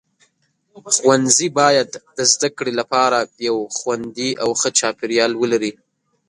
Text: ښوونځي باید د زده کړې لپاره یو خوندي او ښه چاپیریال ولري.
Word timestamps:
ښوونځي 0.93 1.47
باید 1.59 1.89
د 2.17 2.19
زده 2.33 2.49
کړې 2.57 2.73
لپاره 2.79 3.17
یو 3.47 3.57
خوندي 3.77 4.29
او 4.43 4.49
ښه 4.59 4.69
چاپیریال 4.79 5.31
ولري. 5.37 5.71